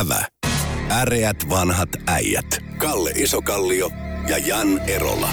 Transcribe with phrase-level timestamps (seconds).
[0.00, 0.24] Ävä.
[0.90, 2.58] Äreät vanhat äijät.
[2.78, 3.90] Kalle Isokallio
[4.28, 5.28] ja Jan Erola.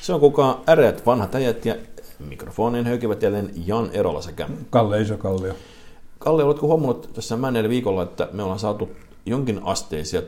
[0.00, 1.74] Se on kukaan äreät vanhat äijät ja
[2.18, 5.54] mikrofonin höykivät jälleen Jan Erola sekä Kalle Isokallio.
[6.18, 8.90] Kalle, oletko huomannut tässä menneellä viikolla, että me ollaan saatu
[9.26, 10.22] jonkin asteisia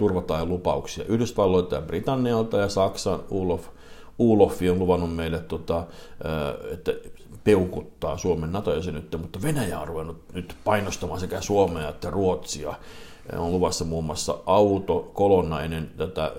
[0.45, 3.67] lupauksia Yhdysvalloilta ja Britannialta ja Saksan Ulof,
[4.19, 5.87] Uloffi on luvannut meille, tota,
[6.73, 6.93] että
[7.45, 12.75] peukuttaa Suomen NATO-jäsenyyttä, mutta Venäjä on ruvennut nyt painostamaan sekä Suomea että Ruotsia.
[13.37, 16.33] On luvassa muun muassa autokolonna ennen tätä,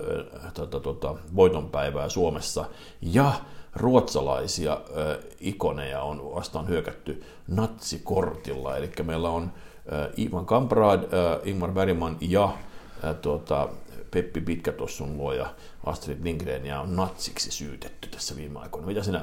[0.54, 2.64] tätä tota, voitonpäivää Suomessa
[3.02, 3.32] ja
[3.76, 8.76] ruotsalaisia äh, ikoneja on vastaan hyökätty natsikortilla.
[8.76, 13.68] Eli meillä on äh, Ivan Kamprad, äh, Ingmar Bergman ja äh, tuota,
[14.14, 15.54] Peppi Pitkätossun luoja
[15.86, 18.86] Astrid Lindgren ja on natsiksi syytetty tässä viime aikoina.
[18.86, 19.22] Mitä sinä,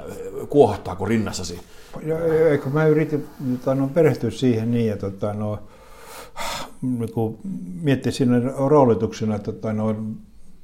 [0.49, 1.59] kuohtaako rinnassasi?
[2.05, 3.27] Ja, eikö mä yritin
[3.57, 5.59] tota, no, perehtyä siihen niin, ja tota, no,
[6.81, 7.39] niin
[7.81, 9.93] miettiä siinä roolituksena, tota, no,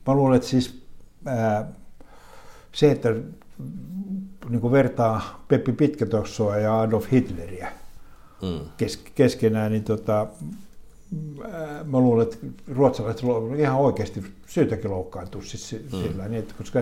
[0.08, 0.82] mä luulen, että siis
[1.26, 1.72] ää,
[2.72, 3.10] se, että
[4.50, 7.72] niin kuin vertaa Peppi Pitkätossoa ja Adolf Hitleriä
[8.42, 8.60] mm.
[8.78, 10.28] kes, keskenään, niin tota,
[11.86, 12.38] mä luulen, että
[12.76, 16.00] ruotsalaiset on ihan oikeasti syytäkin loukkaantua siis mm.
[16.00, 16.80] sillä niin, että koska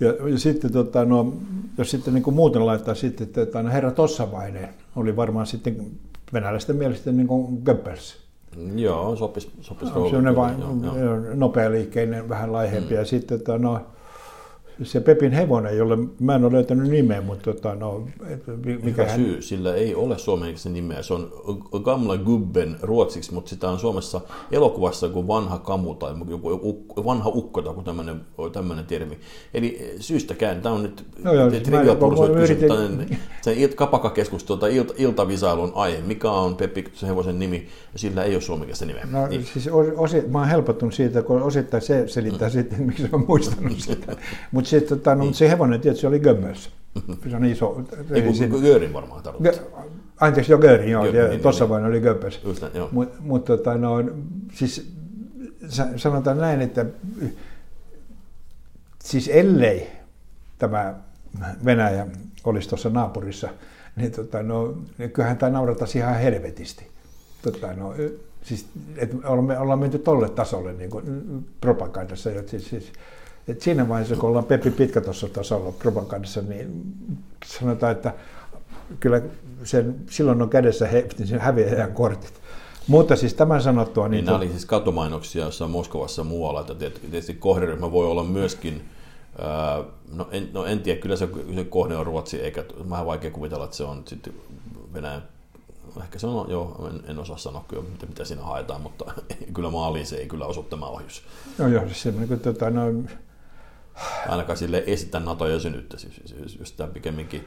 [0.00, 1.32] ja, ja sitten, tota, no,
[1.78, 5.86] jos sitten niin kuin muuten laittaa sitten, että tota, no, herra Tossavainen oli varmaan sitten
[6.32, 8.16] venäläisten mielestä niin kuin Goebbels.
[8.74, 9.88] Joo, sopisi sopis
[10.22, 10.56] no, vain
[11.34, 12.94] nopea liikkeinen, vähän laihempi.
[12.94, 13.00] Mm.
[13.00, 13.80] Ja sitten, tota, no,
[14.82, 18.06] se Pepin hevonen, jolle mä en ole löytänyt nimeä, mutta tota, no,
[18.82, 19.20] mikä hän...
[19.20, 21.02] syy, sillä ei ole suomeksi nimeä.
[21.02, 21.32] Se on
[21.82, 24.20] Gamla Gubben ruotsiksi, mutta sitä on Suomessa
[24.52, 28.20] elokuvassa kuin vanha kamu tai joku vanha ukko tai tämmöinen,
[28.52, 29.18] tämmöinen termi.
[29.54, 31.96] Eli syystäkään, tämä on nyt no joo, trivia
[32.42, 33.18] yritin...
[33.42, 36.00] se kapakakeskustelu tai ilta, iltavisailun aihe.
[36.00, 37.68] Mikä on Peppi hevosen nimi?
[37.96, 39.06] Sillä ei ole suomeksi nimeä.
[39.10, 39.44] No, niin.
[39.44, 42.52] siis osi, mä oon helpottunut siitä, kun osittain se selittää mm.
[42.52, 44.16] sitten, miksi mä muistanut sitä.
[44.52, 45.34] Mutta se, tota, no, niin.
[45.34, 46.70] se hevonen tietysti oli Gömmels.
[47.30, 47.82] Se on iso.
[48.10, 49.84] Ei kun Görin varmaan tarkoittaa.
[50.20, 51.04] Anteeksi, jo Görin, joo.
[51.04, 52.40] Görin, niin, tuossa niin, vain oli Goebbels.
[52.90, 54.04] Mutta mut, tota, no,
[54.52, 54.92] siis
[55.96, 56.86] sanotaan näin, että
[59.04, 59.88] siis ellei
[60.58, 60.94] tämä
[61.64, 62.06] Venäjä
[62.44, 63.48] olisi tuossa naapurissa,
[63.96, 66.86] niin, tota, no, niin kyllähän tämä naurattaisi ihan helvetisti.
[67.42, 67.94] Tota, no,
[68.42, 68.66] siis,
[68.96, 71.04] et ollaan, ollaan menty tolle tasolle niin kuin
[71.60, 72.30] propagandassa.
[72.46, 72.92] Siis, siis,
[73.48, 76.82] et siinä vaiheessa, kun ollaan Peppi Pitkä tuossa tasolla propagandassa, niin
[77.44, 78.14] sanotaan, että
[79.00, 79.22] kyllä
[79.64, 82.40] sen, silloin on kädessä he, niin sen häviäjän kortit.
[82.86, 84.08] Mutta siis tämän sanottua...
[84.08, 88.84] Niin, niin nämä oli siis katumainoksia jossain Moskovassa muualla, että tietysti kohderyhmä voi olla myöskin,
[90.12, 93.64] no en, no en tiedä, kyllä se, se kohde on Ruotsi, eikä vähän vaikea kuvitella,
[93.64, 94.32] että se on sitten
[94.94, 95.22] Venäjän
[96.02, 99.12] ehkä se on, joo, en, en osaa sanoa kyllä, mitä, mitä siinä haetaan, mutta
[99.54, 101.22] kyllä maaliin se ei kyllä osu tämä ohjus.
[101.58, 102.82] No joo, semmoinen kuin tota, no,
[104.28, 107.44] ainakaan sille esitä NATO-jäsenyyttä, siis, siis just tämä pikemminkin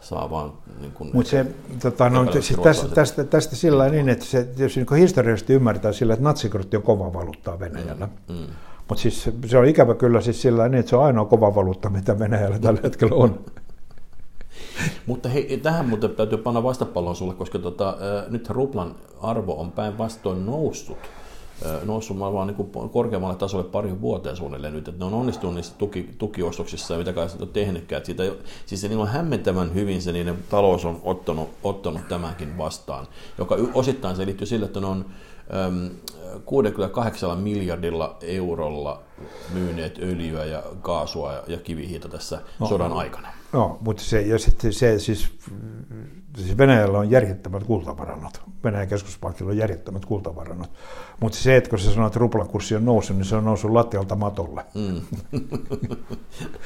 [0.00, 0.52] saa vaan...
[0.80, 1.46] Niin kuin, Mutta se,
[1.82, 6.12] tota, no, siis tästä, tästä, tästä sillä niin, että se, jos niin historiallisesti ymmärtää sillä,
[6.12, 8.08] että natsikortti on kova valuuttaa Venäjällä.
[8.28, 8.46] Mm, mm.
[8.88, 11.90] Mutta siis se on ikävä kyllä siis sillä niin, että se on ainoa kova valuutta,
[11.90, 13.44] mitä Venäjällä tällä hetkellä on.
[15.06, 17.96] Mutta hei, tähän muuten täytyy panna vastapallon sulle, koska tota,
[18.28, 20.98] nyt ruplan arvo on päinvastoin noussut
[21.84, 26.10] noussut vaan niin korkeammalle tasolle pari vuoteen suunnilleen nyt, että ne on onnistunut niissä tuki,
[26.18, 28.04] tukiostoksissa ja mitä kai on tehnytkään.
[28.04, 28.22] Siitä,
[28.66, 33.06] siis se niin on hämmentävän hyvin se niiden talous on ottanut, ottanut tämänkin vastaan,
[33.38, 35.04] joka osittain se liittyy sille, että ne on
[36.44, 39.02] 68 miljardilla eurolla
[39.54, 43.28] myyneet öljyä ja kaasua ja kivihiiltä tässä no, sodan aikana.
[43.56, 45.28] No, mutta se, ja sitten se siis,
[46.38, 48.40] siis Venäjällä on järjettömät kultavarannot.
[48.64, 50.70] Venäjän keskuspankilla on järjettömät kultavarannot.
[51.20, 54.14] Mutta se, että kun sä sanoit, että ruplakurssi on noussut, niin se on noussut lattialta
[54.14, 54.64] matolle.
[54.74, 55.00] Mm.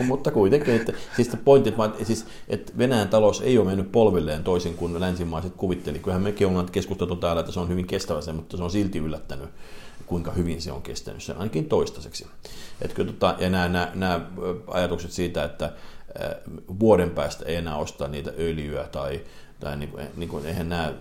[0.09, 5.01] mutta kuitenkin, että, siis pointit, siis, että Venäjän talous ei ole mennyt polvilleen toisin kuin
[5.01, 5.99] länsimaiset kuvitteli.
[5.99, 8.99] Kyllähän mekin ollaan keskusteltu täällä, että se on hyvin kestävä se, mutta se on silti
[8.99, 9.51] yllättänyt
[10.11, 12.27] kuinka hyvin se on kestänyt sen ainakin toistaiseksi.
[12.83, 14.21] Et kyllä, tota, ja nämä, nämä, nämä
[14.67, 15.73] ajatukset siitä, että
[16.81, 19.21] vuoden päästä ei enää ostaa niitä öljyä tai,
[19.61, 20.93] tai niin kuin, niin kuin, eihän nämä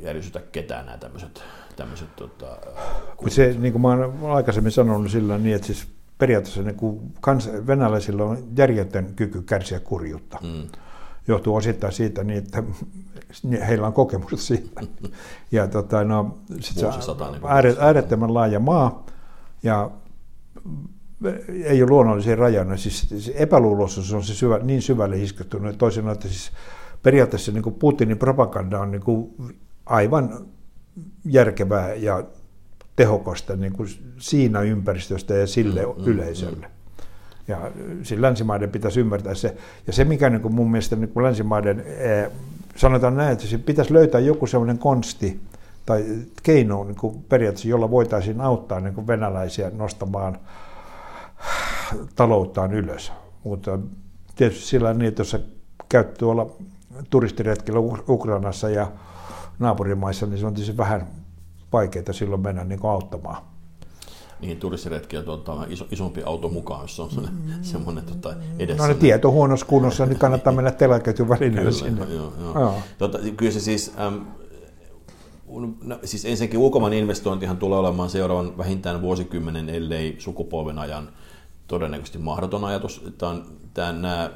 [0.00, 1.42] järjestytä ketään nämä tämmöiset,
[1.76, 2.56] tämmöiset tota,
[3.28, 5.88] se, niin kuin mä olen aikaisemmin sanonut sillä niin, että siis
[6.18, 10.38] periaatteessa niin kuin kans, venäläisillä on järjetön kyky kärsiä kurjuutta.
[10.42, 10.68] Mm.
[11.28, 12.62] Johtuu osittain siitä, niin, että
[13.68, 14.80] heillä on kokemusta siitä.
[15.52, 16.92] Ja tota, no, sit se on
[17.78, 19.06] äärettömän laaja maa
[19.62, 19.90] ja
[21.64, 22.76] ei ole luonnollisia rajoja.
[22.76, 26.52] Siis, siis epäluuloisuus on se syvä, niin syvälle iskettynyt, että toisin että siis
[27.02, 29.34] periaatteessa niin Putinin propaganda on niin kuin
[29.86, 30.46] aivan
[31.24, 32.24] järkevää ja
[32.96, 33.88] tehokasta niin kuin
[34.18, 36.66] siinä ympäristöstä ja sille mm, mm, yleisölle.
[36.66, 36.72] Mm.
[37.48, 37.70] Ja
[38.02, 39.56] siis länsimaiden pitäisi ymmärtää se.
[39.86, 42.30] Ja se, mikä niin kuin mun mielestä niin kuin länsimaiden, eh,
[42.76, 45.40] sanotaan näin, että se pitäisi löytää joku sellainen konsti
[45.86, 46.04] tai
[46.42, 50.38] keino niin kuin periaatteessa, jolla voitaisiin auttaa niin kuin venäläisiä nostamaan
[52.16, 53.12] talouttaan ylös.
[53.44, 53.78] Mutta
[54.36, 55.40] tietysti sillä niin, että jos sä
[55.88, 56.46] käyt tuolla
[57.10, 58.92] turistiretkellä Ukrainassa ja
[59.58, 61.06] naapurimaissa, niin se on tietysti vähän
[61.72, 63.42] vaikeaa silloin mennä niin kuin auttamaan
[64.40, 68.82] niihin turistiretkiä tuota, iso, isompi auto mukaan, jos on semmoinen, semmoinen tota, edessä.
[68.82, 72.04] No ne tieto huonossa kunnossa, niin kannattaa mennä telaketjun välineellä sinne.
[72.04, 72.60] Joo, joo.
[72.60, 72.74] Joo.
[72.98, 74.20] Tota, kyllä se siis, äm,
[75.82, 81.08] no, siis ensinnäkin ulkomaan investointihan tulee olemaan seuraavan vähintään vuosikymmenen, ellei sukupolven ajan
[81.68, 83.04] todennäköisesti mahdoton ajatus.
[83.18, 83.44] Tämä on,
[83.74, 84.30] tämä, nämä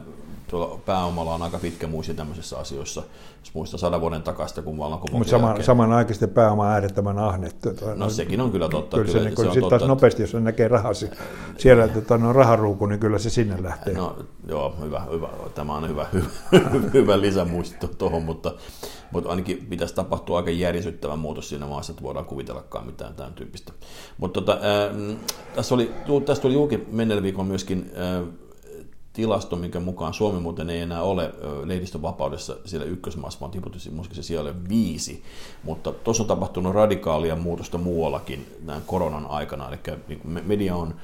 [0.52, 3.02] tuolla pääomalla on aika pitkä muisti tämmöisissä asioissa.
[3.40, 7.68] Jos muistaa sadan vuoden takasta, kun vallankumouksen Mutta sama, samanaikaisesti pääoma on äärettömän ahnettu.
[7.94, 8.96] No sekin on kyllä totta.
[8.96, 11.10] Kyllä, kyllä se, se, se on totta, taas nopeasti, jos näkee rahasi.
[11.58, 13.94] Siellä tota, no, raharuuku, niin kyllä se sinne lähtee.
[13.94, 14.16] No
[14.48, 15.28] joo, hyvä, hyvä.
[15.54, 16.28] tämä on hyvä, hyvä,
[16.94, 18.54] hyvä lisämuisto tuohon, mutta,
[19.10, 23.72] mutta ainakin pitäisi tapahtua aika järisyttävä muutos siinä maassa, että voidaan kuvitellakaan mitään tämän tyyppistä.
[24.18, 25.16] Mutta tota, äh,
[25.54, 25.94] tässä, oli,
[26.24, 28.41] tässä tuli julki menneellä viikolla myöskin äh,
[29.12, 31.30] tilasto, minkä mukaan Suomi muuten ei enää ole
[31.64, 35.22] lehdistönvapaudessa siellä ykkösmaassa, vaan tiputusti se siellä viisi.
[35.64, 39.68] Mutta tuossa on tapahtunut radikaalia muutosta muuallakin tämän koronan aikana.
[39.68, 39.78] Eli
[40.08, 40.94] niin media on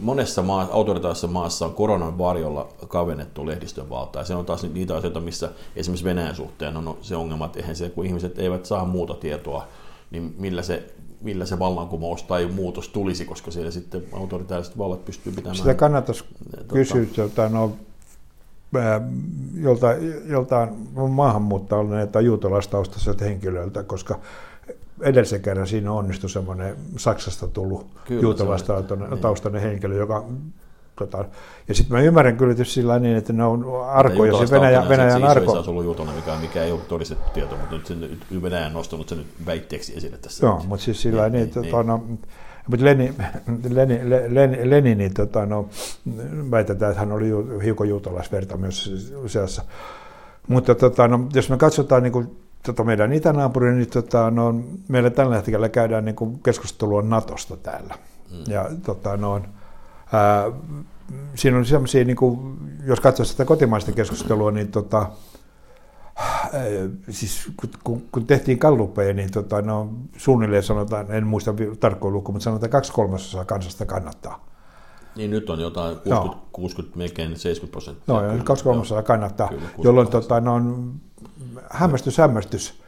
[0.00, 4.24] monessa maa, autoritaarisessa maassa on koronan varjolla kavennettu lehdistön valtaa.
[4.24, 7.88] Se on taas niitä asioita, missä esimerkiksi Venäjän suhteen on se ongelma, että eihän se,
[7.90, 9.66] kun ihmiset eivät saa muuta tietoa,
[10.10, 15.32] niin millä se millä se vallankumous tai muutos tulisi, koska siellä sitten autoritaariset vallat pystyy
[15.32, 15.56] pitämään.
[15.56, 17.72] Sitä kannattaisi tuota, kysyä jolta, no,
[19.54, 19.86] jolta,
[20.26, 20.68] joltain
[21.08, 24.18] maahanmuuttajalle tai juutalaistaustaisesta henkilöltä, koska
[25.00, 27.86] edellisen kerran siinä onnistui semmoinen Saksasta tullut
[28.20, 30.24] juutalaistaustainen henkilö, joka
[30.98, 31.24] Tota,
[31.68, 35.24] ja sitten mä ymmärrän kyllä tietysti sillä niin, että ne on arkoja, se Venäjä, Venäjän
[35.24, 35.52] arko.
[35.52, 38.72] Se on ollut jutuna, mikä, mikä ei ole todistettu tieto, mutta nyt, sen, Venäjä on
[38.72, 40.46] nostanut sen nyt väitteeksi esille tässä.
[40.46, 41.70] Joo, mutta siis sillä niin, niin, että niin.
[41.70, 42.04] Tota, no,
[42.66, 43.14] mutta Leni,
[43.70, 45.68] Leni, Leni, Leni niin, tota, no,
[46.50, 49.62] väitetään, että hän oli ju, hiukan juutalaisverta myös useassa.
[50.48, 54.54] Mutta tota, no, jos me katsotaan niin kuin, tota meidän itänaapuri, niin tota, no,
[54.88, 57.94] meillä tällä hetkellä käydään niin kuin keskustelua Natosta täällä.
[58.30, 58.52] Mm.
[58.52, 59.40] Ja tota, no,
[60.12, 60.50] ää,
[61.34, 65.06] siinä on sellaisia, niin kuin, jos katsoo sitä kotimaista keskustelua, niin tota,
[67.10, 67.50] siis
[67.84, 72.66] kun, kun tehtiin kalluppeja, niin tota, no, suunnilleen sanotaan, en muista tarkkoin luku, mutta sanotaan,
[72.66, 74.46] että kaksi kolmasosaa kansasta kannattaa.
[75.16, 76.42] Niin nyt on jotain 60, no.
[76.52, 78.14] 60 melkein 70 prosenttia.
[78.14, 80.94] No, ja kaksi kolmasosaa kannattaa, kyllä, jolloin tota, no, on
[81.70, 82.82] hämmästys, hämmästys.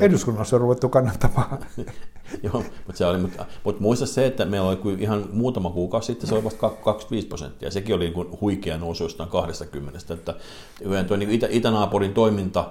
[0.00, 1.58] Eduskunnassa on ruvettu kannattamaan
[2.42, 6.28] Joo, mutta, se oli, mutta, mutta muista se, että meillä oli ihan muutama kuukausi sitten,
[6.28, 7.70] se oli vasta 25 prosenttia.
[7.70, 9.98] Sekin oli niin huikea nousu jostain 20.
[10.14, 10.34] Että
[10.80, 12.70] yhden tuo niin itä, itänaapurin toiminta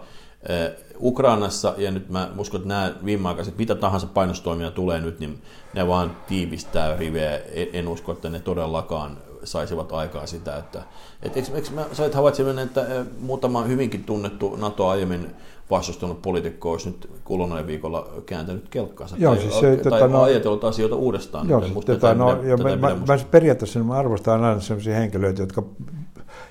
[0.50, 5.42] eh, Ukrainassa, ja nyt mä uskon, että nämä viimeaikaiset, mitä tahansa painostoimia tulee nyt, niin
[5.74, 7.40] ne vaan tiivistää riveä.
[7.74, 10.84] En usko, että ne todellakaan saisivat aikaa sitä, että
[11.24, 15.36] et, eikö, eikö mä sait havaitsemaan, että eh, muutama hyvinkin tunnettu NATO aiemmin
[15.72, 20.22] vastustanut poliitikko olisi nyt kuluneen viikolla kääntänyt kelkkaansa Joo, tai, siis se, tai tota, no,
[20.22, 21.50] ajatellut asioita uudestaan.
[21.50, 25.42] Joo, siis, tota, no, tätä, ja mä, mä, mä, periaatteessa mä arvostan aina sellaisia henkilöitä,
[25.42, 25.64] jotka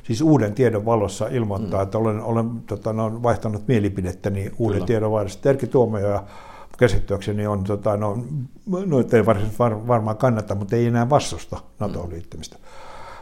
[0.03, 1.83] siis uuden tiedon valossa ilmoittaa, mm.
[1.83, 4.87] että olen, olen tota, no, vaihtanut mielipidettäni uuden Kyllä.
[4.87, 5.43] tiedon valossa.
[5.43, 6.25] Terki Tuomioja
[6.79, 8.19] käsittääkseni on, tota, no,
[8.67, 12.13] no ei varsinaisesti var, varmaan kannata, mutta ei enää vastusta NATOon mm.
[12.13, 12.57] liittymistä.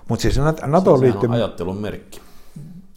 [0.08, 1.42] Mutta siis NATOon liittyminen...
[1.42, 2.23] ajattelun merkki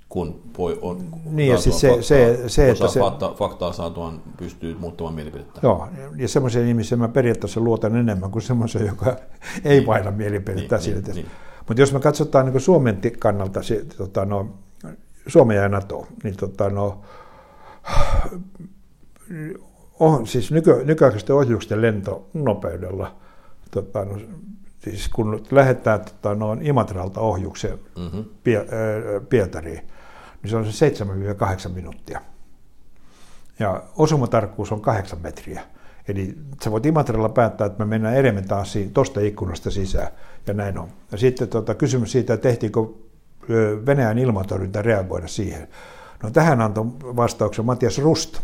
[0.10, 4.22] kun voi on, niin, ja siis se, faktaa, se, se, että se, fakta, faktaa saatuaan
[4.38, 5.60] pystyy muuttamaan mielipidettä.
[5.64, 9.16] Joo, ja semmoisen ihmisen mä periaatteessa luotan enemmän kuin semmoisen, joka
[9.66, 11.12] ei niin, vaihda mielipidettä niin, siitä.
[11.12, 11.32] Niin, niin.
[11.68, 14.50] Mutta jos me katsotaan niin Suomen kannalta, se, tota, no,
[15.28, 17.02] Suomen ja NATO, niin tota, no,
[20.00, 23.16] on, siis nyky, nykyaikaisten ohjusten lentonopeudella,
[23.72, 24.18] tota, no,
[24.80, 28.26] siis kun lähdetään tota, noin Imatralta ohjukseen mm-hmm.
[28.44, 28.66] Pie,
[29.30, 29.82] Pietariin,
[30.44, 30.90] niin se on se
[31.70, 32.22] 7-8 minuuttia.
[33.60, 35.62] Ja osumatarkkuus on 8 metriä.
[36.08, 40.08] Eli sä voit Imatralla päättää, että me mennään Erementaasiin tuosta ikkunasta sisään,
[40.48, 40.88] ja näin on.
[41.12, 42.80] Ja sitten tota, kysymys siitä, että tehtiinkö
[43.86, 45.68] Venäjän ilmatorjunta reagoida siihen.
[46.24, 48.40] No tähän antoi vastauksen Matias Rust,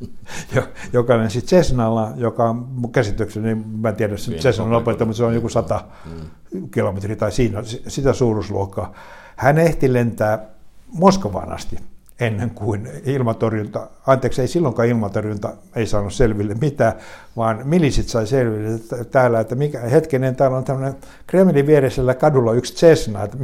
[0.92, 5.34] joka sitten Cessnalla, joka on käsitykseni, mä en tiedä se Cessnan nopeutta, mutta se on
[5.34, 6.70] joku 100 mm.
[6.70, 8.92] kilometriä tai siinä, sitä suuruusluokkaa.
[9.36, 10.46] Hän ehti lentää
[10.92, 11.76] Moskovaan asti
[12.20, 16.92] ennen kuin ilmatorjunta, anteeksi ei silloinkaan ilmatorjunta ei saanut selville mitään,
[17.36, 22.52] vaan milisit sai selville että täällä, että mikä, hetkinen, täällä on tämmöinen Kremlin viereisellä kadulla
[22.52, 23.36] yksi Cessna, että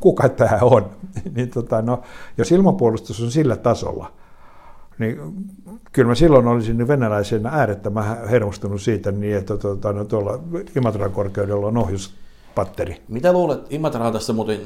[0.00, 0.90] kuka tämä on.
[1.36, 2.02] niin tota, no,
[2.38, 4.12] jos ilmapuolustus on sillä tasolla,
[4.98, 5.18] niin
[5.92, 10.38] kyllä mä silloin olisin venäläisenä äärettömän hermostunut siitä, niin että tota, no, tuolla
[10.76, 11.76] Imatran korkeudella on
[12.58, 13.02] ohjuspatteri.
[13.08, 14.60] Mitä luulet, Imatra tässä muuten,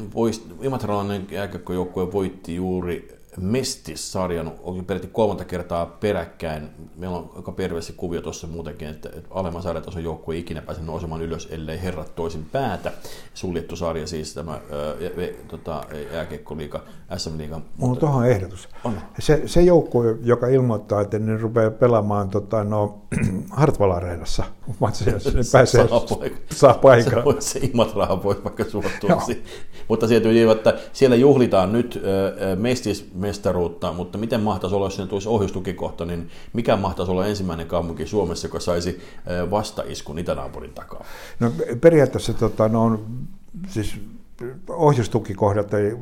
[0.63, 6.69] imatralainen jääkiekkojoukkue voitti juuri Mestis-sarjan oli peräti kolmatta kertaa peräkkäin.
[6.97, 11.23] Meillä on aika perveessä kuvio tuossa muutenkin, että, alemman sarjatason joukkue ei ikinä pääse nousemaan
[11.23, 12.93] ylös, ellei herrat toisin päätä.
[13.35, 14.61] Suljettu sarja siis tämä ää,
[15.49, 16.83] tota, jääkiekkoliiga,
[17.17, 17.61] SM-liiga.
[17.77, 18.69] Mulla on tuohon ehdotus.
[18.85, 19.01] On.
[19.19, 23.03] Se, se joukkue, joka ilmoittaa, että ne rupeaa pelaamaan tota, no,
[23.51, 24.45] Hartwall Areenassa,
[25.35, 26.01] ne pääsee, saa,
[26.55, 27.23] saa paikan.
[27.41, 29.23] Se, se Imatrahan voi vaikka suottua.
[29.89, 35.09] Mutta sieltä, että siellä juhlitaan nyt äh, Mestis mestaruutta, mutta miten mahtaisi olla, jos sinne
[35.09, 39.01] tulisi ohjustukikohta, niin mikä mahtaisi olla ensimmäinen kaupunki Suomessa, joka saisi
[39.51, 41.05] vastaiskun itänaapurin takaa?
[41.41, 43.05] No periaatteessa tota, no, on,
[43.69, 43.95] siis
[44.69, 45.97] ohjustukikohdat ei,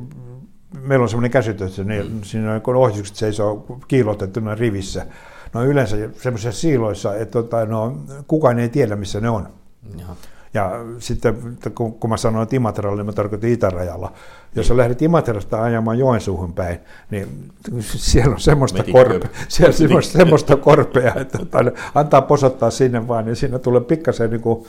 [0.81, 2.21] meillä on sellainen käsitys, että ne, mm.
[2.23, 5.05] siinä kun ohjukset seisoo kiilotettuna rivissä,
[5.53, 9.49] no yleensä semmoisissa siiloissa, että tota, no, kukaan ei tiedä, missä ne on.
[9.99, 10.15] Jaha.
[10.55, 14.11] Ja sitten kun, kun mä sanoin Imatralla, niin mä tarkoitin itärajalla.
[14.55, 16.79] Jos sä lähdet Imatrasta ajamaan Joensuuhun päin,
[17.11, 21.39] niin siellä on semmoista, korpe, siellä on semmoista, semmoista korpea, että
[21.95, 24.65] antaa posottaa sinne vaan, niin siinä tulee pikkasen niin kuin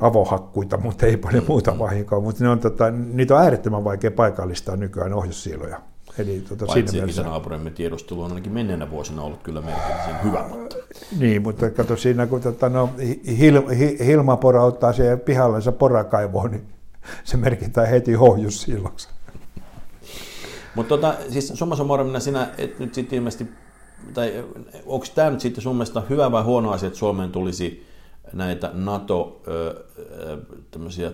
[0.00, 2.20] avohakkuita, mutta ei paljon muuta vahinkoa.
[2.20, 5.80] Mutta ne on, tota, niitä on äärettömän vaikea paikallistaa nykyään ohjussiiloja.
[6.18, 7.22] Eli tuota, Paitsi siinä mielessä...
[7.22, 10.44] naapurimme tiedustelu on ainakin menneenä vuosina ollut kyllä merkillisen hyvä.
[11.18, 12.90] Niin, mutta kato siinä, kun tota, no,
[13.38, 16.66] hil, hi, Hilma porauttaa siihen pihallensa porakaivoon, niin
[17.24, 19.08] se merkitään heti ohjussiiloksi.
[20.74, 23.48] Mutta tota, siis summa summarum, sinä et nyt sitten ilmeisesti,
[24.14, 24.44] tai
[24.86, 27.89] onko tämä nyt sitten sun mielestä hyvä vai huono asia, että Suomeen tulisi
[28.32, 29.42] näitä NATO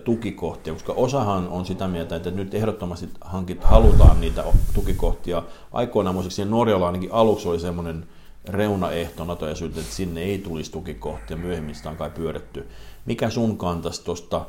[0.03, 4.43] tukikohtia, koska osahan on sitä mieltä, että nyt ehdottomasti hankit, halutaan niitä
[4.73, 5.43] tukikohtia.
[5.71, 8.05] Aikoinaan muistaakseni Norjalla ainakin aluksi oli semmoinen
[8.45, 12.67] reunaehto nato että sinne ei tulisi tukikohtia, myöhemmin sitä on kai pyöritty.
[13.05, 14.45] Mikä sun kantas tuosta,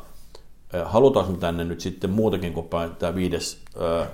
[0.85, 3.61] halutaanko tänne nyt sitten muutakin kuin tämä viides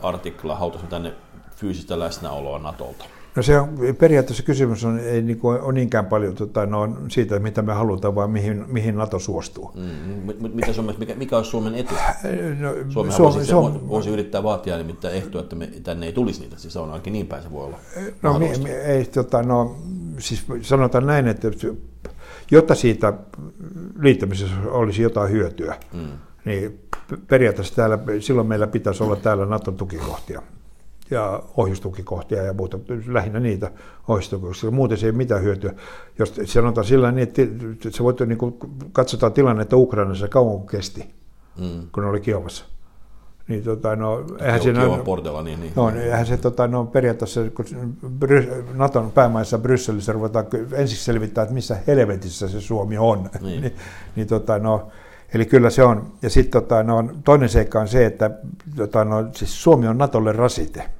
[0.02, 1.12] artikla, halutaanko tänne
[1.56, 3.04] fyysistä läsnäoloa Natolta?
[3.36, 7.38] No se on, periaatteessa kysymys on, ei niin kuin, on niinkään paljon tota, no, siitä,
[7.38, 9.70] mitä me halutaan, vaan mihin, mihin NATO suostuu.
[9.74, 11.94] Mm, mitä Suomessa, mikä, mikä on Suomen etu?
[12.60, 16.58] No, Suomi voisi, Suom- voisi yrittää vaatia nimittäin ehtoa, että me, tänne ei tulisi niitä,
[16.58, 17.78] siis on ainakin niin päin se voi olla.
[18.22, 19.76] No, mi, mi, ei, tota, no
[20.18, 21.48] siis sanotaan näin, että
[22.50, 23.12] jotta siitä
[23.98, 26.08] liittämisessä olisi jotain hyötyä, mm.
[26.44, 26.80] niin
[27.28, 30.42] periaatteessa täällä, silloin meillä pitäisi olla täällä Naton tukikohtia
[31.14, 33.70] ja ohjustukikohtia ja muuta, lähinnä niitä
[34.08, 34.70] ohjustukikohtia.
[34.70, 35.74] Muuten se ei ole mitään hyötyä.
[36.18, 37.42] Jos sanotaan sillä niin, että
[37.90, 38.54] se voit, niin kuin,
[38.92, 41.14] katsotaan tilannetta Ukrainassa kauan kesti,
[41.58, 41.88] mm.
[41.92, 42.64] kun oli Kiovassa.
[43.48, 45.72] Niin, tota, no, eihän siinä, portella, niin, niin.
[45.76, 51.42] No, niin, eihän se tota, no, periaatteessa, kun Bry, Naton päämaissa Brysselissä ruvetaan ensin selvittää,
[51.42, 53.30] että missä helvetissä se Suomi on.
[53.40, 53.60] Niin.
[53.60, 53.74] niin,
[54.16, 54.88] niin tota, no,
[55.34, 56.12] Eli kyllä se on.
[56.22, 58.30] Ja sitten tota, no, toinen seikka on se, että
[58.76, 60.90] tota, no, siis Suomi on Natolle rasite.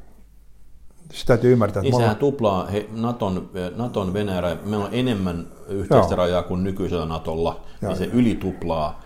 [1.15, 1.83] Sitä täytyy ymmärtää.
[1.83, 6.17] Niin sehän tuplaa he, Naton, Naton Venäjä, meillä on enemmän yhteistä Joo.
[6.17, 7.93] rajaa kuin nykyisellä Natolla, Joo.
[7.93, 9.05] niin se yli tuplaa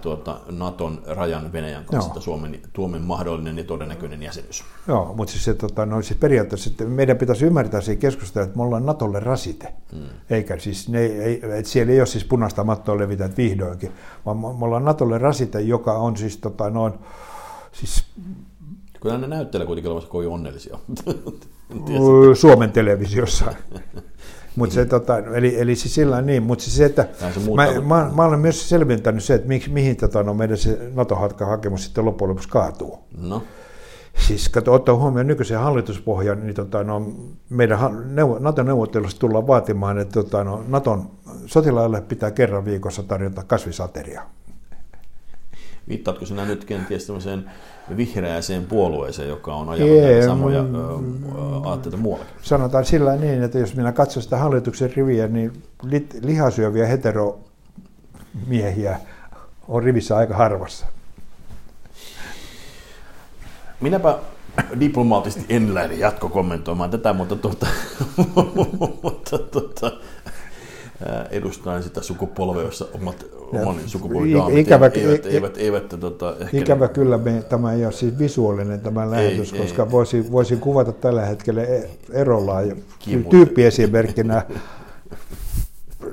[0.00, 4.64] tuota, Naton rajan Venäjän kanssa, että Suomen, Suomen mahdollinen ja todennäköinen jäsenyys.
[4.88, 8.56] Joo, mutta siis, se, tota, no, siis periaatteessa että meidän pitäisi ymmärtää siinä keskustelua, että
[8.56, 9.72] me ollaan Natolle rasite.
[9.92, 10.08] Hmm.
[10.30, 13.92] Eikä siis, ne, ei, että siellä ei ole siis punaista mattoa levitä vihdoinkin,
[14.26, 16.92] vaan me ollaan Natolle rasite, joka on siis, tota, noin,
[17.72, 18.04] siis
[19.00, 20.78] Kyllä ne näyttelee kuitenkin olevansa kovin onnellisia.
[22.34, 23.54] Suomen televisiossa.
[24.56, 28.10] Mut se, tota, eli, eli siis sillä niin, mutta siis se, että se mä, mä,
[28.16, 32.28] mä, olen myös selventänyt se, että miksi, mihin tota, no, meidän se NATO-hakemus sitten loppujen
[32.28, 32.98] lopuksi kaatuu.
[33.20, 33.42] No.
[34.26, 37.12] Siis kato, ottaa huomioon nykyisen hallituspohjan, niin tota, no,
[37.50, 37.78] meidän
[38.40, 41.10] NATO-neuvottelussa tullaan vaatimaan, että tota, no, Naton
[41.46, 44.22] sotilaille pitää kerran viikossa tarjota kasvisateria.
[45.88, 47.50] Viittaatko sinä nyt kenties tämmöiseen
[47.96, 50.74] vihreäseen puolueeseen, joka on ajanut Ei, samoja mm,
[51.64, 52.34] aatteita muuallakin?
[52.42, 55.52] Sanotaan sillä niin, että jos minä katson sitä hallituksen riviä, niin
[56.22, 59.00] lihasyöviä heteromiehiä
[59.68, 60.86] on rivissä aika harvassa.
[63.80, 64.18] Minäpä
[64.80, 67.66] diplomaattisesti en lähde jatkokommentoimaan tätä, mutta, tuota,
[69.02, 69.92] mutta tuota,
[71.30, 77.18] edustaen sitä sukupolvea, jossa omat, oman sukupolven ikävä, eivät, eivät, eivät, tota, ehkä ikävä kyllä
[77.18, 79.90] me, tämä ei ole siis visuaalinen tämä lähetys, ei, koska ei.
[79.90, 82.54] Voisin, voisin kuvata tällä hetkellä e- erolla
[83.30, 84.42] tyyppiesimerkkinä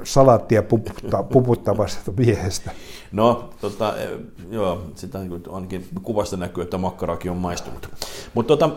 [0.03, 2.71] salaattia puputta, puputtavasta miehestä.
[3.11, 4.09] No, tota, e,
[4.51, 5.19] joo, sitä
[5.51, 7.89] ainakin kuvasta näkyy, että makkarakin on maistunut.
[8.33, 8.69] Mutta tota,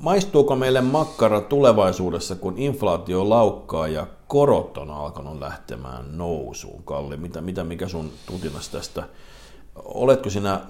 [0.00, 7.16] maistuuko meille makkara tulevaisuudessa, kun inflaatio laukkaa ja korot on alkanut lähtemään nousuun, Kalli?
[7.16, 9.08] Mitä, mitä mikä sun tutinas tästä?
[9.84, 10.60] Oletko sinä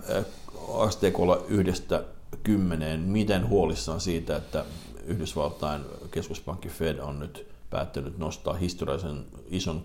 [0.75, 2.05] asteikolla yhdestä
[2.43, 4.65] kymmeneen, miten huolissaan siitä, että
[5.07, 9.85] Yhdysvaltain keskuspankki Fed on nyt päättänyt nostaa historiallisen ison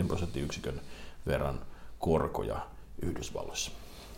[0.00, 0.80] 0,5 prosenttiyksikön
[1.26, 1.60] verran
[1.98, 2.56] korkoja
[3.02, 3.70] Yhdysvalloissa?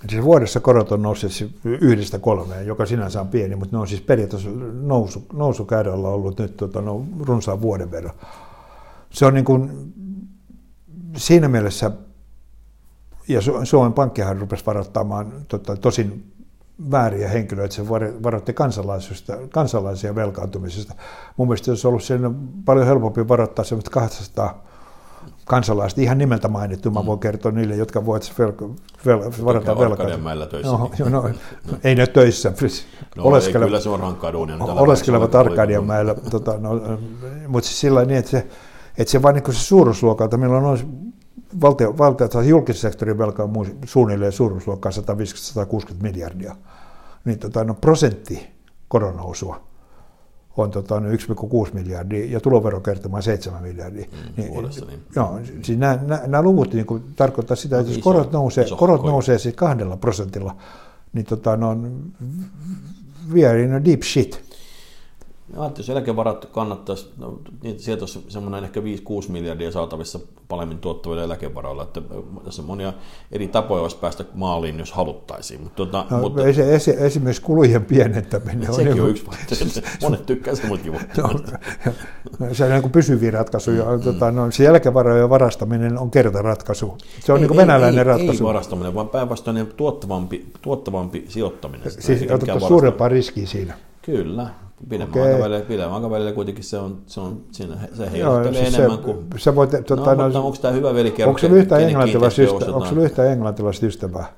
[0.09, 1.33] Siis vuodessa korot on nousseet
[1.65, 4.51] yhdestä kolmeen, joka sinänsä on pieni, mutta ne on siis periaatteessa
[4.83, 8.15] nousu, nousukäyrällä ollut nyt tota, no, runsaan vuoden verran.
[9.11, 9.93] Se on niin kuin,
[11.17, 11.91] siinä mielessä,
[13.29, 16.33] ja Suomen pankkihan rupesi varoittamaan tota, tosin
[16.91, 17.89] vääriä henkilöitä, se
[18.23, 18.55] varoitti
[19.51, 20.95] kansalaisia velkaantumisesta.
[21.37, 24.68] Mun mielestä olisi ollut sen paljon helpompi varoittaa semmoista 200
[25.49, 27.07] kansalaiset, ihan nimeltä mainittu, mä mm.
[27.07, 28.53] voin kertoa niille, jotka voivat vel,
[29.07, 30.07] vel, varata velkaa.
[30.47, 30.73] töissä.
[30.73, 31.31] No, jo, no,
[31.85, 32.53] ei ne töissä.
[33.17, 34.57] No, oleskelevat, ei, kyllä se on rankkaa duunia.
[34.57, 36.71] Oleskelevat Arkadianmäellä, tota, no,
[37.49, 38.47] mutta siis sillä niin, että se,
[38.99, 40.79] että se vain niin se suuruusluokalta, meillä on
[41.61, 46.57] valtio, valtio, tai julkisen sektorin velka on suunnilleen suuruusluokkaa 150-160 miljardia,
[47.25, 48.49] niin tota, no, prosentti
[48.89, 49.68] koronnousua
[50.57, 54.07] on tota, 1,6 miljardia ja tuloverokertymä 7 miljardia.
[54.13, 55.01] Mm, niin, vuodessa, niin.
[55.17, 58.67] Joo, siis nämä, nämä, nämä luvut niin kuin, tarkoittaa sitä, no, että jos korot nousee,
[58.77, 60.57] korot nousee siis kahdella prosentilla,
[61.13, 62.03] niin tota, ne on
[63.33, 64.48] we in a deep shit.
[65.57, 68.83] Ajattelin, jos eläkevarat kannattaisi, no, niin sieltä olisi semmoinen ehkä 5-6
[69.29, 72.03] miljardia saatavissa paremmin tuottavilla eläkevaroilla, että
[72.45, 72.93] tässä on monia
[73.33, 75.61] eri tapoja olisi päästä maaliin, jos haluttaisiin.
[75.61, 78.75] Mutta, tuota, no, mutta, esi- esi- esimerkiksi kulujen pienentäminen on...
[78.75, 79.81] Sekin niin, on yksi vaihtoehto.
[80.03, 81.01] Monet tykkää semmoistakin
[82.39, 83.85] no, Se on niin kuin pysyviä ratkaisuja.
[83.85, 84.01] Mm.
[84.01, 86.99] Tota, no, se jälkevarojen varastaminen on kertaratkaisu.
[87.21, 88.45] Se on ei, niin kuin venäläinen ei, ratkaisu.
[88.45, 91.91] Ei varastaminen, vaan päinvastoin tuottavampi, tuottavampi sijoittaminen.
[91.99, 93.75] Siis otetaan suurempaa riskiä siinä.
[94.03, 94.51] Kyllä,
[94.89, 95.33] Pidemmän okay.
[95.33, 99.27] aikavälillä, pidemmän aikavälillä kuitenkin se on, se on siinä, se heijastelee siis enemmän se, kuin...
[99.37, 101.29] Se voit, tuota, no, no, mutta onko tämä hyvä veli kerro?
[101.29, 104.33] Onko sinulla yhtä, englantilaista, ystä, onko sinulla yhtä englantilaista ystävää?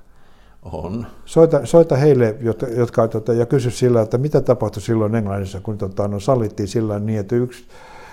[0.73, 1.07] On.
[1.25, 5.79] Soita, soita heille, jotka, jotka tota, ja kysy sillä, että mitä tapahtui silloin Englannissa, kun
[5.79, 7.65] tota, no, sallittiin sillä niin, että, yksi,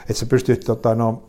[0.02, 1.24] että sä pystyt tota, no,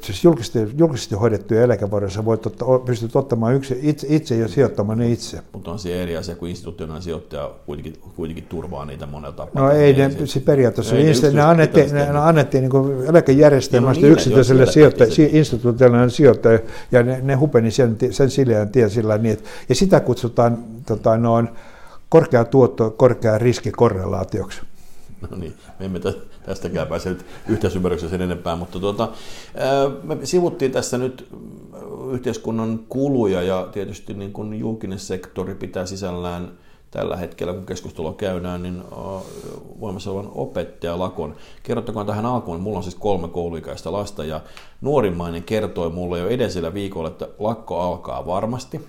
[0.00, 5.10] siis julkisesti, julkisesti hoidettuja eläkevaroja voit otta, pystyt ottamaan yksi, itse, itse ja sijoittamaan ne
[5.10, 5.38] itse.
[5.52, 9.62] Mutta on se eri asia, kun institutionaalinen sijoittaja kuitenkin, kuitenkin turvaa niitä monella tapaa.
[9.62, 14.02] No ei, ne, siis periaatteessa no, ei, ne, ne, annettiin, ne, ne annettiin niin eläkejärjestelmästä
[14.02, 16.58] niin, yksityiselle sijoittaja, institutionaalinen sijoittaja,
[16.92, 21.16] ja ne, ne hupeni sen, sen sileän tien sillä niin, että, ja sitä kutsutaan tota,
[21.16, 21.48] noin,
[22.08, 24.60] korkea tuotto, korkea riski korrelaatioksi.
[25.30, 26.00] No niin, me emme
[26.46, 29.08] tästäkään pääse nyt yhteisymmärryksessä sen enempää, mutta tuota,
[30.02, 31.28] me sivuttiin tässä nyt
[32.12, 36.52] yhteiskunnan kuluja ja tietysti niin kuin julkinen sektori pitää sisällään
[36.90, 38.82] tällä hetkellä, kun keskustelua käydään, niin
[39.80, 41.36] voimassa olevan opettajalakon.
[41.62, 44.40] Kerrottakoon tähän alkuun, mulla on siis kolme kouluikäistä lasta ja
[44.80, 48.80] nuorimmainen kertoi mulle jo edellisellä viikolla, että lakko alkaa varmasti–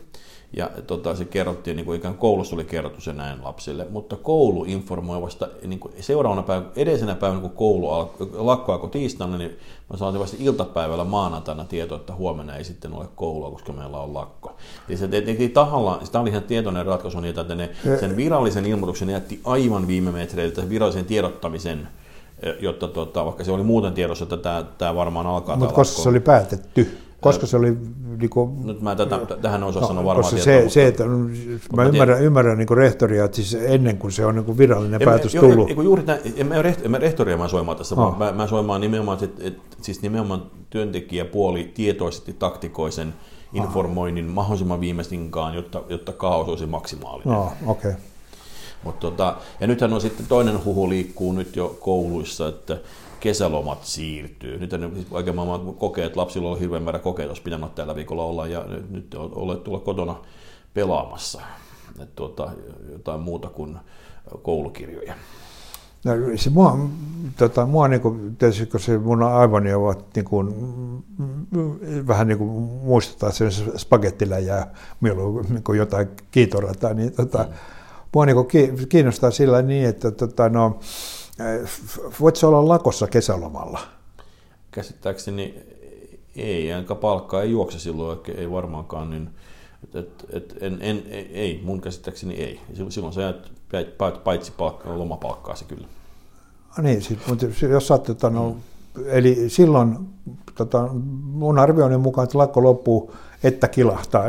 [0.57, 4.63] ja tota, se kerrottiin, niin kuin ikään koulussa oli kerrottu se näin lapsille, mutta koulu
[4.63, 9.57] informoi vasta niin kuin seuraavana päivänä, edellisenä päivänä, kun koulu al- lakko alkoi tiistaina, niin
[9.89, 14.13] mä saatiin vasta iltapäivällä maanantaina tieto, että huomenna ei sitten ole koulua, koska meillä on
[14.13, 14.55] lakko.
[14.89, 19.09] Eli se tehtiin tahallaan, tämä oli ihan tietoinen ratkaisu niitä, että ne sen virallisen ilmoituksen
[19.09, 21.87] jätti aivan viime metreiltä, virallisen tiedottamisen,
[22.59, 25.55] jotta tota, vaikka se oli muuten tiedossa, että tämä, tämä varmaan alkaa.
[25.55, 26.97] Mutta koska se oli päätetty?
[27.21, 27.77] Koska se oli...
[28.19, 31.03] Niin kuin, Nyt mä tätä, tähän osaa no, sanoa varmaan se, mutta, se, että
[31.75, 35.05] mä ymmärrän, ymmärrän niin rehtoria, että siis ennen kuin se on niin kuin virallinen en,
[35.05, 35.69] päätös jo, tullut.
[35.69, 38.17] Jo, juuri tämän, en mä, rehtoria, mä rehtoria mä soimaan tässä, oh.
[38.17, 43.13] mä, mä soimaan nimenomaan, että, että siis nimenomaan työntekijäpuoli tietoisesti taktikoisen
[43.53, 44.33] informoinnin oh.
[44.33, 47.35] mahdollisimman viimeisinkaan, jotta, jotta kaos olisi maksimaalinen.
[47.35, 47.93] Oh, okay.
[48.83, 52.77] Mut tota, ja nythän on sitten toinen huhu liikkuu nyt jo kouluissa, että
[53.19, 54.59] kesälomat siirtyy.
[54.59, 58.23] Nyt on siis oikein maailman kokeet, lapsilla on hirveän määrä kokeita, olisi pitänyt tällä viikolla
[58.23, 60.15] olla, ja nyt, nyt olet tulla kotona
[60.73, 61.41] pelaamassa
[62.03, 62.51] että tuota,
[62.91, 63.77] jotain muuta kuin
[64.41, 65.13] koulukirjoja.
[66.05, 66.89] No, se mua,
[67.37, 70.53] tota, mua niin kuin, tietysti, kun se mun aivoni ovat niin kuin,
[72.07, 72.49] vähän niin kuin
[72.83, 77.53] muistuttaa sen spagettiläjää, milloin niin jotain kiitorataa, niin tota, mm.
[78.13, 78.47] mua niin kuin
[78.89, 80.79] kiinnostaa sillä niin, että tota, no,
[82.19, 83.79] Voitko olla lakossa kesälomalla?
[84.71, 85.63] käsittääkseni
[86.35, 89.29] ei, enkä palkkaa ei juokse silloin, ei varmaankaan, niin
[89.83, 92.59] et, et, et, en, en, ei, mun käsittääkseni ei.
[92.89, 95.87] Silloin sä jäät paitsi palkka, lomapalkkaa se kyllä.
[96.77, 97.99] No niin, siis, mutta jos sä
[98.29, 98.57] no,
[99.05, 99.97] eli silloin
[100.55, 100.89] tota,
[101.23, 104.23] mun arvioinnin mukaan, että lakko loppuu, että kilahtaa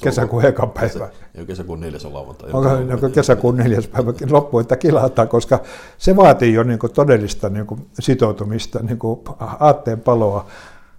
[0.00, 0.88] kesäkuun eka päivä.
[0.88, 2.50] Kesä, kesäkuun neljäs on lauantai.
[2.52, 5.60] Onko kesäkuun neljäs päivä loppuu, että kilahtaa, koska
[5.98, 9.20] se vaatii jo niin kuin todellista niin kuin sitoutumista, niin kuin
[9.60, 10.46] aatteen paloa,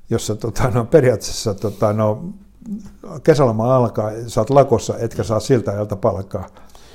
[0.09, 2.23] jossa tota, no, periaatteessa tota, no,
[3.23, 6.47] kesäloma alkaa, oot lakossa, etkä saa siltä ajalta palkkaa.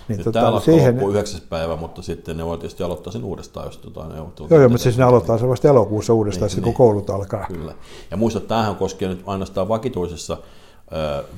[0.08, 0.94] Niin, Nyt tota, täällä siihen...
[0.94, 1.40] loppuu 9.
[1.48, 4.82] päivä, mutta sitten ne voi tietysti aloittaa sen uudestaan, jos tota, ne Joo, joo, mutta
[4.82, 7.46] siis ne aloittaa se vasta elokuussa uudestaan, niin, kun niin, koulut alkaa.
[7.46, 7.74] Kyllä.
[8.10, 10.36] Ja muista, että tämähän koskee nyt ainoastaan vakituisessa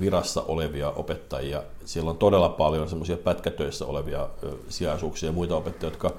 [0.00, 1.62] virassa olevia opettajia.
[1.84, 4.28] Siellä on todella paljon semmoisia pätkätöissä olevia
[4.68, 6.12] sijaisuuksia ja muita opettajia, jotka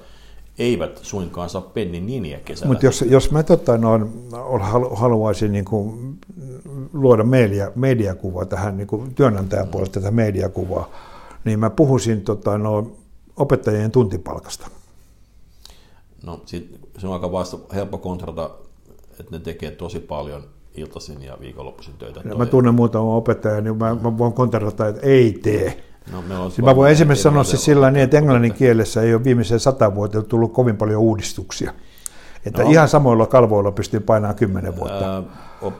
[0.58, 2.72] eivät suinkaan saa pennin niniä kesällä.
[2.72, 4.00] Mutta jos, jos mä tota, no,
[4.94, 6.18] haluaisin niin kuin,
[6.92, 10.90] luoda media, mediakuvaa tähän niin kuin työnantajan puolesta tätä mediakuvaa,
[11.44, 12.92] niin mä puhuisin tota, no,
[13.36, 14.70] opettajien tuntipalkasta.
[16.22, 18.50] No sit, se on aika vasta helppo kontrata,
[19.20, 20.42] että ne tekee tosi paljon
[20.74, 22.20] iltaisin ja viikonloppuisin töitä.
[22.24, 25.84] Ja mä tunnen muutama opettaja, niin mä, mä voin kontrata, että ei tee.
[26.12, 29.60] No, siis mä voin esimerkiksi sanoa siis sillä niin, että englannin kielessä ei ole viimeiseen
[29.60, 31.74] sata vuotta tullut kovin paljon uudistuksia.
[32.46, 32.70] Että no.
[32.70, 35.14] ihan samoilla kalvoilla pystyy painamaan kymmenen vuotta.
[35.14, 35.22] Ää,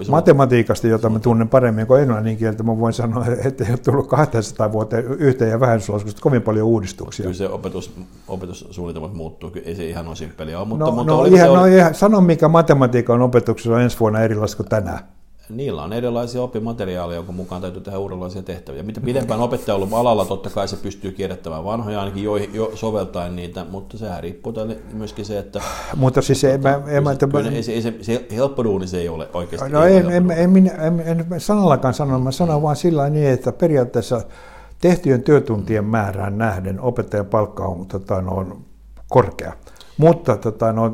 [0.08, 4.08] Matematiikasta, jota mä tunnen paremmin kuin englannin kieltä, mä voin sanoa, että ei ole tullut
[4.08, 7.22] 200 vuoteen yhteen ja vähennyslaskusta kovin paljon uudistuksia.
[7.22, 7.94] Kyllä se opetus,
[8.28, 11.58] opetussuunnitelmat muuttuu, ei se ihan ole simppeliä Mutta, no, mutta no, ihan, oli...
[11.58, 15.17] no ihan, sano mikä matematiikan opetuksessa on ensi vuonna erilaista kuin tänään
[15.48, 18.82] niillä on erilaisia oppimateriaaleja, jonka mukaan täytyy tehdä uudenlaisia tehtäviä.
[18.82, 22.70] Mitä pidempään opettaja on ollut alalla, totta kai se pystyy kierrättämään vanhoja ainakin jo, jo
[22.74, 24.52] soveltaen niitä, mutta sehän riippuu
[24.92, 25.60] myöskin se, että...
[25.96, 28.98] Mutta siis ei, mä, en, mä, kyllä, ei, se, ei, se, se helppo duuni se
[28.98, 29.70] ei ole oikeasti.
[29.70, 33.52] No en, en, en, en, en, en sanallakaan sano, mä sanon vaan sillä niin, että
[33.52, 34.20] periaatteessa
[34.80, 38.64] tehtyjen työtuntien määrään nähden opettajan palkka on, tota, no, on
[39.08, 39.52] korkea.
[39.96, 40.92] Mutta tota, no,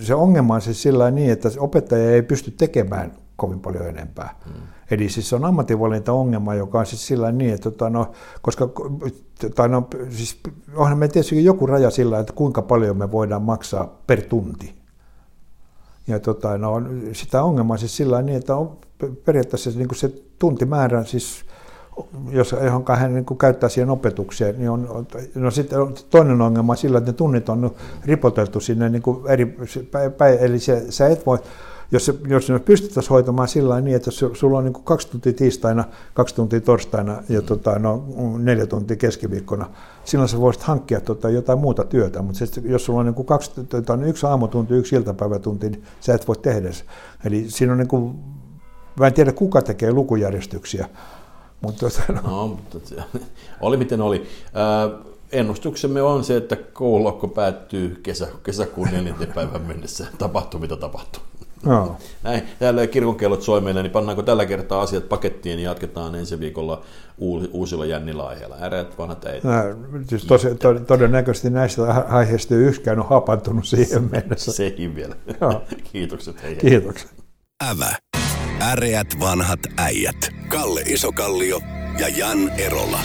[0.00, 4.34] se ongelma on siis sillä niin, että opettaja ei pysty tekemään kovin paljon enempää.
[4.46, 4.52] Mm.
[4.90, 8.68] Eli siis se on ammatinvalinta-ongelma, joka on siis sillä niin, että tota, no, koska
[9.54, 10.40] tai no, siis
[10.74, 14.74] onhan me tietysti joku raja sillä, että kuinka paljon me voidaan maksaa per tunti.
[16.06, 18.78] Ja tota, no, sitä ongelmaa siis sillä niin, että on
[19.24, 21.44] periaatteessa niin kuin se tuntimäärä, siis
[22.30, 25.78] jos johonka hän niin käyttää siihen opetukseen, niin on, no sitten
[26.10, 27.70] toinen ongelma sillä, että ne tunnit on
[28.04, 29.56] ripoteltu sinne niin kuin eri,
[30.40, 31.38] eli se, sä et voi,
[31.92, 35.32] jos, jos me pystyttäisiin hoitamaan sillä niin, että jos sulla on niin kuin kaksi tuntia
[35.32, 38.04] tiistaina, kaksi tuntia torstaina ja tota, no,
[38.38, 39.70] neljä tuntia keskiviikkona,
[40.04, 43.26] silloin sä voisit hankkia tota, jotain muuta työtä, mutta se, jos sulla on niin kuin
[43.26, 46.84] kaksi, tota, yksi aamutunti, yksi iltapäivätunti, niin sä et voi tehdä se.
[47.24, 48.14] Eli siinä on niin kuin,
[49.00, 50.88] mä en tiedä kuka tekee lukujärjestyksiä,
[51.60, 52.30] mutta, tota, no.
[52.30, 52.78] no, mutta
[53.60, 54.26] oli miten oli.
[54.46, 60.06] Äh, ennustuksemme on se, että koululokko päättyy kesä, kesäkuun neljänteen päivän mennessä.
[60.18, 61.22] Tapahtuu mitä tapahtuu.
[61.66, 61.96] No.
[62.22, 66.82] Näin, täällä kirkonkellot soi meille, niin pannaanko tällä kertaa asiat pakettiin ja jatketaan ensi viikolla
[67.52, 68.56] uusilla jännillä aiheilla.
[68.62, 69.42] Äreät vanhat äidit.
[70.08, 74.52] siis tosi, to, todennäköisesti näistä aiheista yksikään on hapantunut siihen mennessä.
[74.62, 75.14] Sekin vielä.
[75.40, 75.62] No.
[75.92, 76.42] Kiitokset.
[76.42, 76.60] Hei, hei.
[76.60, 77.10] Kiitokset.
[77.70, 77.96] Ävä.
[78.62, 80.30] Äreät vanhat äijät.
[80.48, 81.60] Kalle Isokallio
[81.98, 82.98] ja Jan Erola.